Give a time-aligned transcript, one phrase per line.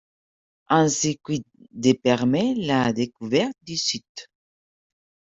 [0.69, 1.43] Un circuit
[1.73, 4.31] de permet la découverte du site.